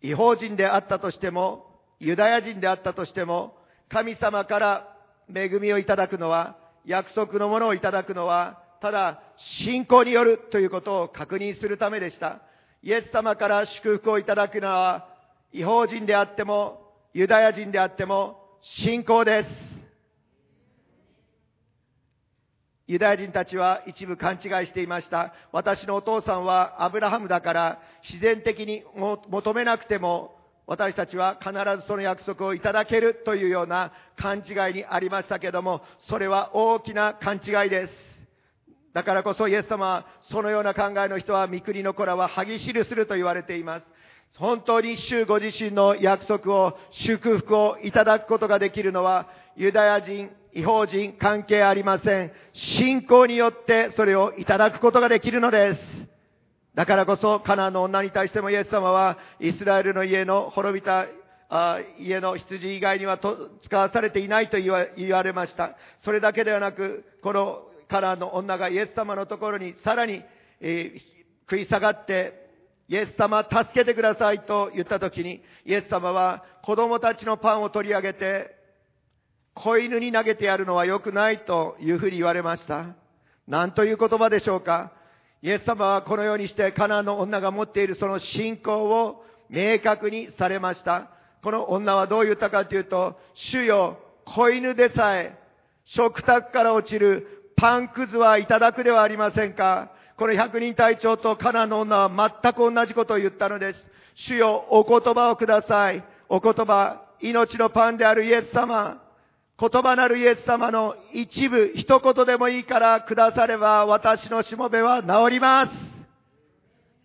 [0.03, 0.07] う？
[0.07, 1.67] 違法人であったとしても、
[1.99, 3.57] ユダヤ人であったとしても、
[3.89, 4.97] 神様から
[5.35, 12.41] 恵みをいただくのは、約束のものをいただくのは、ただ信仰によるということを確認するためでした。
[12.83, 15.09] イエス様から祝福をいただくのは、
[15.53, 19.51] 違法人であっても、ユダヤ人であっても、信仰です。
[22.87, 25.35] ユダヤ人たちは一部勘違いしていました。
[25.53, 30.35] 私のお父さんはアブラハムだから自然的に求めなくても
[30.67, 38.18] 私たちは必ずその約束をいただけるというような勘違いにありましたけども、それは大きな勘違いです。
[38.99, 43.87] だからこそイエス様はそのような考えの人は御国の子らは歯ぎしるすると言われています。
[44.39, 52.33] 本当に主ご自身の約束を、祝福をいただくことができるのは、ユダヤ人、違法人関係ありません。
[52.55, 55.81] 信仰によってそれをいただくことができるのです。
[56.75, 61.07] だからこそ、カナンの女に対してもイエス様は、イスラエルの家の滅びた
[61.51, 65.77] あ家の羊以外にはと使わされていないと言われました。
[66.01, 70.23] それだけではなく、このカナンの女がイエス様のところにさらに、
[70.61, 71.01] えー、
[71.51, 72.47] 食い下がって、
[72.89, 78.57] イエス様助けてくださいと言ったときに、イエス様は子供たちのパンを取り上げて、
[79.55, 82.95] 子犬に投げてやるのは良くないというふうに言われました。
[83.47, 84.93] 何という言葉でしょうか？
[85.43, 91.11] イエス様はこのようにしてカナンの女が持っているその信仰を明確にされました。
[91.43, 95.39] この女はどう言ったかというと、主よ、子犬でさえ、
[95.85, 99.91] 食卓から落ちるパンくずはいただくではありませんか？
[100.17, 103.87] この百人隊長とカナの女は全く同じことを言ったのです。
[104.15, 106.05] 主よ、お言葉をください。
[106.29, 109.03] お言葉、命のパンであるイエス様。
[109.59, 115.73] 言葉なるイエス様の一部、一言でもいいからくだされば私のしもべは治ります。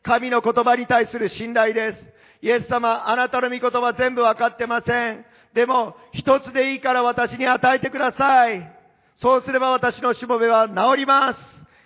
[0.03, 2.03] 神の言葉に対する信頼です。
[2.43, 5.25] イエス様、あなたの御言葉全部わかってません。
[5.55, 8.82] でも、一つでいいから私に与えてください。
[9.23, 11.39] そうすれば私のしもべは治ります。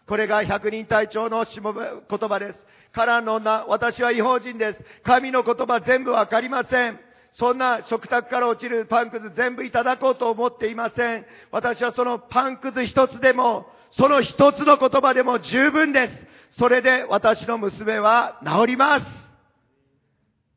[0.08, 2.65] これが百人隊長のしもべ、言葉です。
[2.91, 4.80] からの女、私は違法人です。
[5.04, 7.00] 神の言葉全部わかりません。
[7.34, 11.28] そんな食卓から落ちるパンくず全部いただこうと思っていません。
[11.52, 16.26] 私はそのパンくず一つでも、その一つの言葉でも十分です。
[16.58, 19.06] それで私の娘は治ります。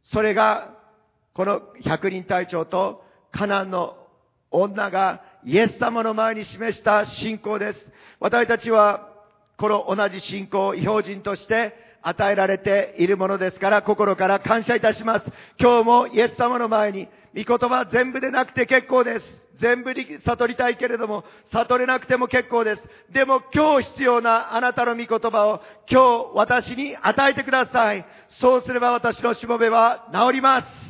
[0.05, 0.71] それが、
[1.35, 3.99] この百人隊長とカナンの
[4.51, 7.89] 女がイエス様の前に示した信仰です。
[8.19, 9.09] 私たちは、
[9.57, 15.27] この同じ信仰を違法人として与えられているものですから心から感謝いたします。
[15.59, 19.41] 今日もイエス様の前に、御言葉全部でなくて結構です。
[19.61, 22.83] 全部に悟りたいけれども、悟れなくても結構です。
[23.11, 28.05] でも今日必要なあなたの御言葉を今日私に与えてください。
[28.29, 30.90] そうすれば私のしもべは治ります。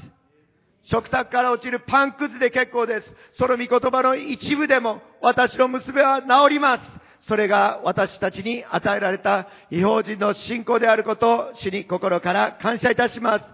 [0.90, 3.12] 食卓から落ちるパンくずで結構です。
[3.35, 6.83] その御言葉の一部でも私の娘は治ります。
[7.29, 13.44] それが私たちに与えられた違法人の信仰であることを主に心から感謝いたします。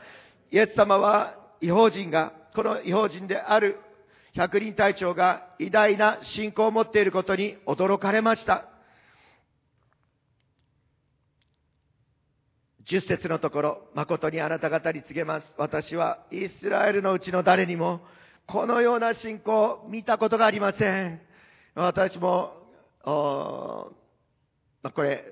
[0.50, 3.80] イエス様は違法人が、この違法人である
[4.32, 8.64] 百人隊長が偉大な信仰を持っていることに驚かれました。
[12.86, 15.54] 十節のところ、誠にあなた方に告げます。
[15.58, 18.00] 私はイスラエルのうちの誰にも、
[18.46, 21.20] このような信仰を見たことがありません。
[21.74, 22.66] 私も
[24.82, 25.24] まあ、これ、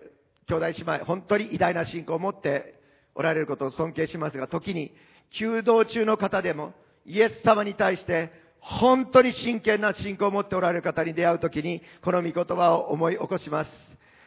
[0.47, 2.81] 兄弟姉妹、本当に偉大な信仰を持って
[3.15, 4.93] おられることを尊敬しますが、時に、
[5.31, 6.73] 弓道中の方でも、
[7.07, 8.31] イエス様に対して、
[8.61, 13.71] 本当に真剣な信仰を持っておられる方に出会うときに、この御言葉を思い起こします。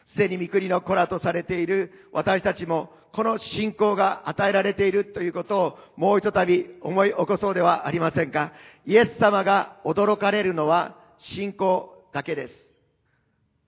[0.08, 6.39] すでに御国の子らとされている私たちも、この信仰が与えられているということをもう一度
[6.82, 8.51] 思い起こそうではありませんか。
[8.86, 12.53] イエス様が驚かれるのは信仰だけです。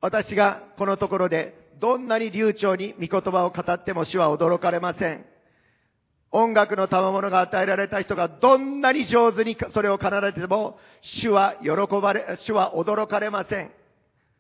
[0.02, 5.26] 私がこのところでどんなに流暢に御言葉を語っても主は驚かれません。
[6.32, 11.70] 音楽の賜物が与えられた人がどんなに上手にそれを奏でても、主は喜
[12.02, 13.72] ばれ、主は驚かれません。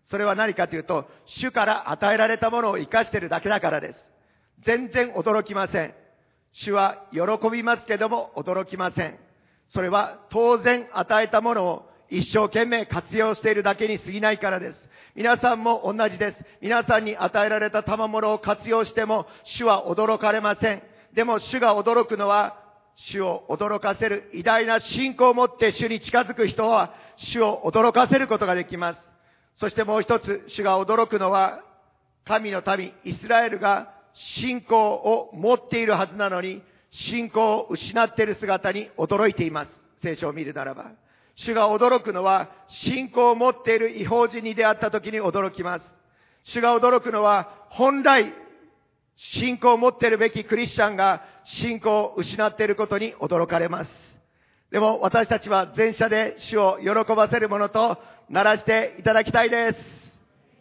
[0.10, 3.99] それは何かというと、主から与えられたものを生かしているだけだからです。
[4.62, 5.93] 全然驚きません。
[6.51, 9.18] 主は喜びますけども驚きません。
[9.70, 14.89] それは当然与えたものを一生懸命活用しているだけに過ぎないからです。
[15.16, 16.38] 皆さんも同じです。
[16.60, 20.82] 皆さんに与えられた賜物を活用しても主は驚かれません。
[21.14, 22.57] でも主が驚くのは
[22.95, 29.09] 主を驚かせる偉大な信仰を持って主に近づく人は主を驚かせることができます。
[29.60, 31.62] そしてもう一つ主が驚くのは
[32.26, 39.72] 神の民イスラエルが信仰を持っているはずなのに、信仰を失っている姿に驚いています。
[40.01, 40.91] 聖書を見るならば。
[41.36, 45.86] 主が驚くのは、信仰を持っている違法人に出会った時に驚きます。
[46.43, 48.34] 主が驚くのは、本来、
[49.16, 53.91] 信仰を持っているべきクリスチャンが信仰を失っていることに驚かれます。
[54.72, 57.97] でも私たちは前者で主を喜ばせるものと
[58.30, 59.80] ならしていただきたいです。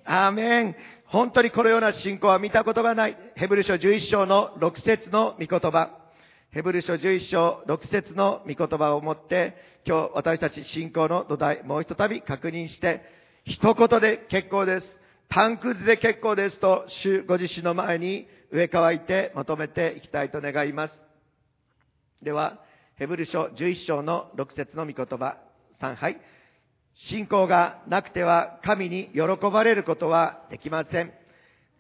[0.05, 0.77] アーメン。
[1.05, 3.17] 本当にこのような信仰は見たことがない。
[3.35, 5.91] ヘブル書11章の6節の御言葉。
[6.51, 9.55] ヘブル書11章6節の御言葉をもって、
[9.85, 13.03] 今日私たち信仰の土台、もう一度確認して、
[13.45, 14.99] 一言で結構です。
[15.29, 21.03] タンク図で結構ですと、主ご自身の前に植え替いてまとめていきたいと願います。
[22.23, 22.61] では、
[22.97, 25.37] ヘブル書11章の6節の御言葉、
[25.83, 26.19] 3杯。
[27.07, 29.21] 信仰がなくては神に喜
[29.53, 31.13] ばれることはできません。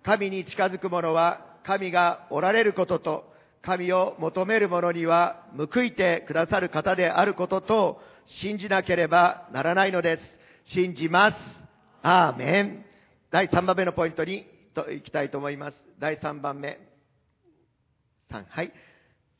[0.04, 10.22] 神に近づく者は神がおられることと、神を求める者には報いてくださる方であることと信じなければならないのです。
[10.66, 11.36] 信じます。
[12.02, 12.84] アーメン。
[13.30, 15.76] 第3番目のポイントに行きたいと思います。
[15.98, 16.78] 第3番目。
[18.30, 18.72] 3、はい。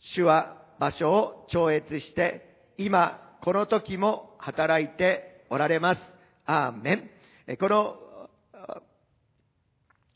[0.01, 6.01] 主は場所を超越して、今、この時も働いておられます。
[6.47, 7.11] アーメ
[7.47, 7.57] ン。
[7.59, 7.97] この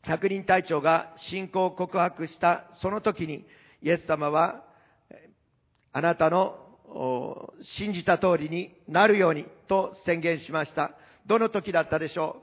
[0.03, 3.47] 百人隊長が信仰を告白したその時に
[3.83, 4.64] イエス様は
[5.93, 6.59] あなたの
[7.62, 10.93] 信じた通りになるようにと宣言しました。
[11.26, 12.43] どの時だったでしょ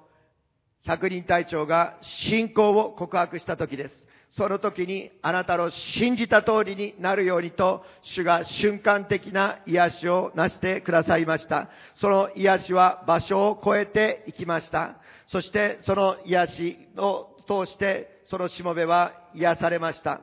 [0.86, 0.88] う？
[0.88, 3.96] 百人隊長が信仰を告白した時です。
[4.32, 11.70] その時にあなたの信じた通りになるようにと、主が瞬間的な癒しをなしてくださいました。
[11.96, 14.96] その癒しは場所を超えていきました。
[15.28, 20.22] そしてその癒しを通して、そのしもべは癒されました。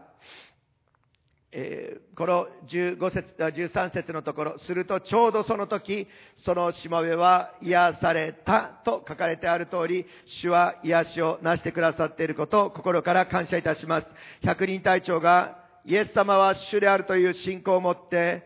[1.53, 6.07] えー、この15節、13節のところ、するとちょうどその時、
[6.44, 14.07] そのしもべは癒されたと書かれてある通り、主は癒しをなしてくださっていることを心から感謝いたします。
[14.42, 18.42] 百人隊長がイエス様は主であるという信仰を持って、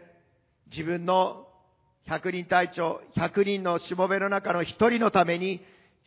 [0.70, 1.48] 自分の
[2.04, 5.64] 百人隊長、百人のしもべの中の一人のために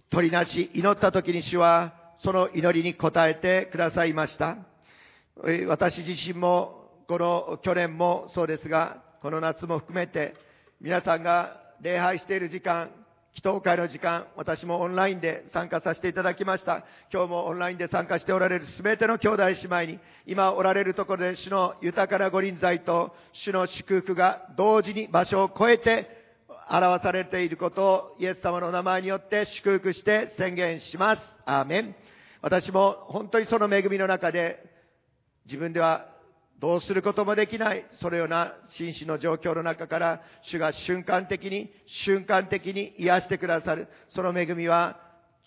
[0.10, 4.58] 取りなし、祈った時に主はその祈りに応えてくださいました。
[5.68, 6.83] 私自身も
[7.14, 10.34] この去年もそうですが、この夏も含めて、
[10.82, 12.90] 皆さんが礼拝している時間、
[13.36, 16.84] 祈祷会の時間、私もオンラインで参加させていただきました。
[17.14, 26.10] 今日もオンラインで参加しておられるすべての兄弟姉妹に、今おられるところで主の豊かなご臨在と主の祝福が同時に場所を超えて
[26.68, 31.22] 表されていることをイエス様の名前によって祝福して宣言します。
[31.46, 31.96] アーメン。
[32.42, 34.68] 私も本当にその恵みの中で
[35.46, 36.12] 自分では
[36.64, 44.98] どうすることもできない、そのような紳士の状況の中から、主が瞬間的に、瞬間的に癒してくださる、その恵みは、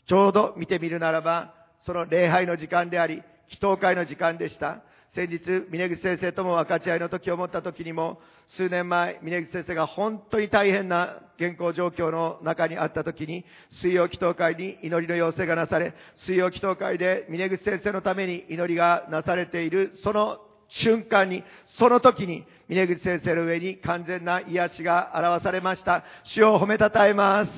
[0.06, 1.54] ちょうど見てみるならば、
[1.86, 4.82] その礼拝の時間であり、祈祷会の時間でした。
[5.14, 13.46] 先日、峰口先生とも分かち合いの時を持った時にも、数年前、峰口先生が本当に大変な健康状況の中にあった時に、
[13.80, 15.94] 水曜祈祷会に祈りの要請がなされ、
[16.26, 26.04] 水曜祈祷会で峰口先生のために祈りがなされている、その瞬間に、その時に、峰口先生の上に完全な癒しが表されました。
[26.24, 27.50] 主を褒めたたえます。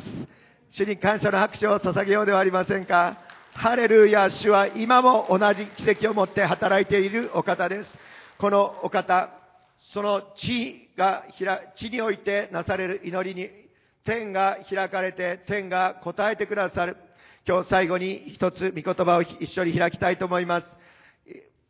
[0.70, 3.18] 主に感謝の拍手を捧げようではありませんか。
[3.54, 7.90] ハレルヤ、主は今も同じ奇跡を持って働いているお方です。
[8.38, 9.30] このお方、
[9.92, 11.24] その地が、
[11.76, 13.50] 地においてなされる祈りに、
[14.04, 16.96] 天が開かれて、天が答えてくださる。
[17.46, 20.68] 今日最後に一つ御言葉を一緒に開きたいと思います。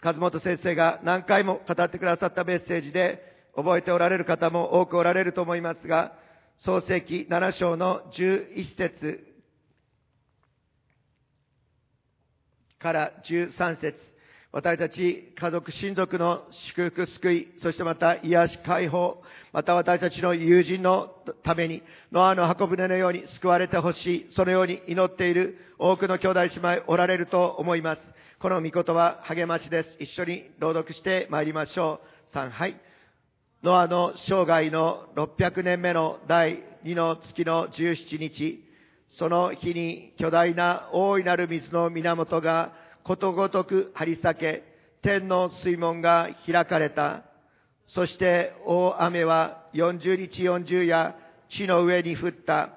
[0.02, 3.20] 和本先生が何回も語ってくださったメッセージで
[3.56, 6.12] 覚えておられる方も多くおられると思いますが、
[6.58, 9.24] 創世記7章の11節
[12.78, 13.98] から13節
[14.50, 19.22] 私たち家族、親族の祝福、救い、そしてまた癒し、解放、
[19.52, 21.12] また私たちの友人の
[21.44, 21.82] ために、
[22.12, 28.02] ノアの箱舟のように救われてほしい、そのように祈っている多くの兄弟姉妹おられると思います。
[28.40, 29.96] この御言葉、励ましです。
[29.98, 31.98] 一緒に朗読して参りましょ
[32.32, 32.36] う。
[32.36, 32.80] 3、はい。
[33.64, 38.62] ノアの生涯の600年目の第2の月の17日、
[39.16, 42.70] その日に巨大な大いなる水の源が
[43.02, 44.62] ことごとく張り裂け、
[45.02, 47.24] 天の水門が開かれた。
[47.88, 51.16] そして大雨は40日40夜
[51.48, 52.70] 地の上に降った。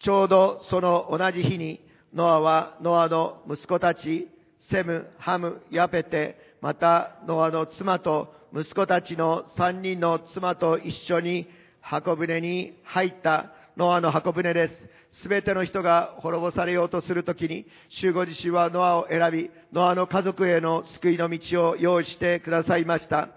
[0.00, 1.80] ちょうどその同じ日に、
[2.12, 4.28] ノアはノアの息子たち、
[4.70, 11.48] セム、ハム、ヤペテ、またノアの妻と息子たちの三人の妻と一緒に
[11.80, 14.74] 箱舟に入ったノアの箱舟です。
[15.22, 23.28] すべての人が滅ぼされようとするときに、主ご自身はノアを選び、ノアの家族への救いの道を用意してくださいました。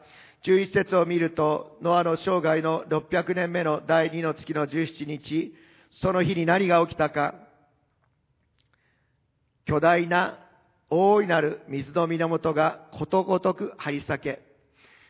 [0.43, 5.53] 11節を見ると、ノアの生涯の600年目の第2の月の17日、
[5.91, 7.35] その日に何が起きたか、
[9.65, 10.39] 巨大な
[10.93, 14.41] 大いなる水の源がことごとく張り裂け、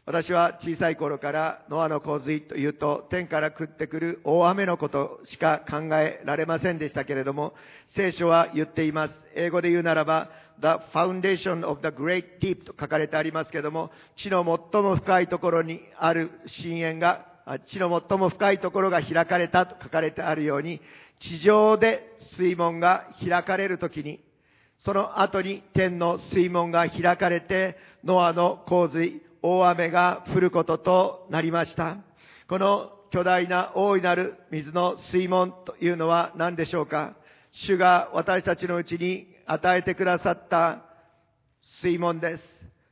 [0.06, 7.56] 私は小さい頃からノアの洪水というと天から降ってくる大雨のことしか考えられませんでしたけれども、
[7.96, 9.14] 聖書は言っています。
[9.34, 10.30] 英語で言うならば、
[10.60, 17.26] The Foundation of the Great Deep と書かれてありますけれども、地の最も深いところにある深淵が、
[17.66, 20.80] 地の最も深いところが開かれたと書かれてあるように、
[21.20, 24.20] 地上で水門が開かれるときに、
[24.84, 31.98] その後に天の水門が開かれて、ノアの洪水、大雨が降ることとなりました。
[32.48, 37.14] この巨大な大いなる水の水門というのは何でしょうか？
[37.52, 40.82] 主が私たちのうちに与えてくださった
[41.82, 42.44] 水門です。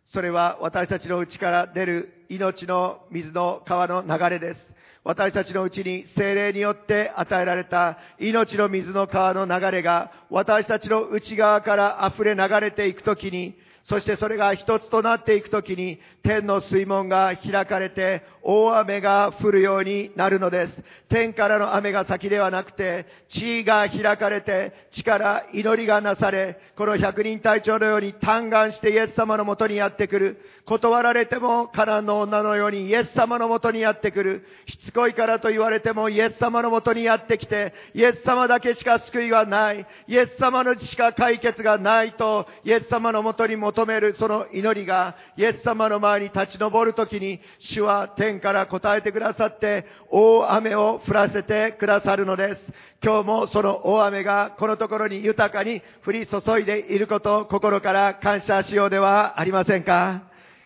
[0.06, 4.62] それは私たちのうちから出る命の水の川の流れです。
[5.04, 13.56] 私たちのうちに精霊によって与えられた命の水の川の流れが私たちの内側から溢れ流れていくときに
[13.90, 20.84] そしてそれが一つとなっていくときに、天の水門が開かれて、大雨が降るようになるのです。
[21.08, 30.42] 天からの雨が先ではなくて、地位が開かれて、地から祈りがなされ、この百人隊長のように嘆願してイエス様のもとにやってくる。
[30.66, 34.48] 断られてもカナンの女のようにイエス様のもとにやってくる。
[34.68, 39.86] しつこいからと言われてもイエス様のもとにやってきて、イエス様だけしか救いはない。
[40.08, 52.62] イエス様のしか解決がないと、イエス様のもとに求めるその祈りが、イエス様の前に立ち上るときに、主は天から答えてくださって、大雨を降らせてくださるのです。
[53.04, 60.24] 今日もその大雨がこのところに豊かに降り注いでいることを心から感謝しようではありませんか？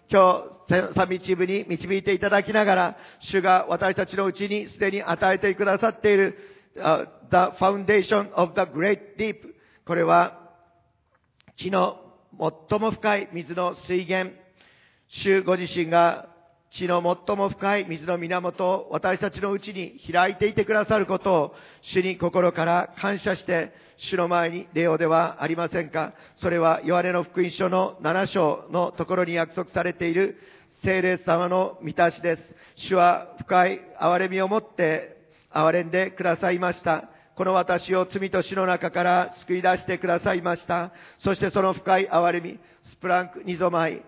[0.10, 6.38] 今日、サミチ部に導いていただきながら、主が私たちのうちにすでに与えてくださっている、
[6.78, 9.38] uh, The Foundation of the Great Deep。
[9.86, 10.40] これは、
[11.58, 12.00] 地の
[12.70, 14.36] 最も深い水の水源、
[15.08, 16.28] 主ご自身が
[16.76, 26.14] 地の最も深い水の源を私たちのうちに開いていてくださることを主に心から感謝して主の前に出ようではありませんか？
[26.38, 30.38] それはヨハネの福音書の7章のところに約束されている
[30.84, 32.56] 聖霊様の満たしです。
[32.76, 35.18] 主は深い憐れみを持って
[35.54, 37.08] 憐れんでくださいました。
[37.36, 40.92] この私を罪と死の中から救い出してくださいました。
[41.20, 42.60] そしてその深い憐れみ、
[42.92, 44.02] スプランク二度前、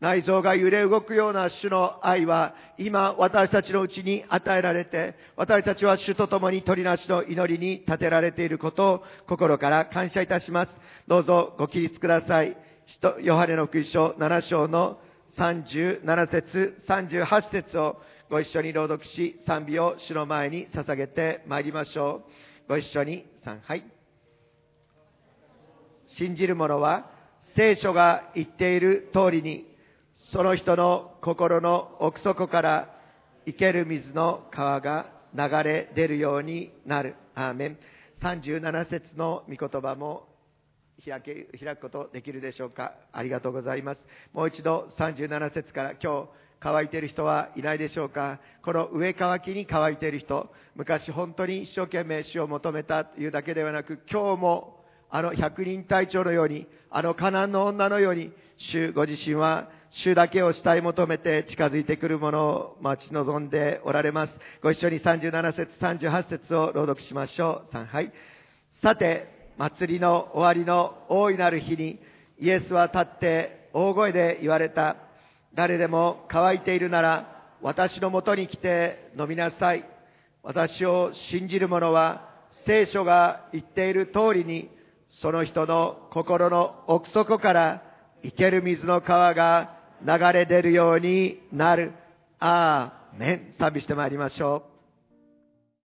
[0.00, 10.72] 内臓が揺れ動くような主の愛は今私たちのうちに与えられて私たちは主と共に取りなしの祈りに立てられていることを心から感謝いたします。
[11.06, 12.56] どうぞご起立ください。
[13.22, 14.98] ヨハネの福音書7章の
[15.36, 22.22] 37節38節をご一緒に朗読し賛美を主の前に捧げてまいりましょ
[22.66, 22.68] う。
[22.68, 23.84] ご一緒に3杯。
[26.06, 27.10] 信じる者は
[27.54, 29.69] 聖書が言っている通りに
[30.32, 32.94] その人の心の奥底から
[33.46, 37.16] 生ける水の川が流れ出るようになる。
[37.34, 37.78] アーメン。
[38.22, 40.28] 37節の御言葉も
[41.04, 42.94] 開け開くことできるでしょうか。
[43.10, 44.00] ありがとうございます。
[44.32, 46.28] もう一度37節から今日
[46.60, 48.38] 乾いている人はいないでしょうか。
[48.62, 64.32] この上乾きに乾いている人、昔本当に一生懸命死を求めたというだけではなく、今日もあの百人隊長のように、あのカナンの女のように、主ご自身は主だけを慕い求めて近づいてくるものを待ち望んでおられます。
[64.62, 67.74] ご一緒に37節、38節を朗読しましょう。
[67.74, 68.12] 3はい。
[68.82, 71.98] さて、祭りの終わりの大いなる日に、
[72.38, 74.96] イエスは立って大声で言われた。
[75.54, 79.84] 誰でも乾いているなら、私のもとに来て飲みなさい。
[80.44, 82.30] 私を信じる者は、
[82.64, 84.70] 聖書が言っている通りに、
[85.08, 87.82] その人の心の奥底から
[88.22, 91.92] 生ける水の川が流れ出るようになる。
[92.38, 93.54] アーメン。
[93.58, 94.69] 賛美してまいりましょう。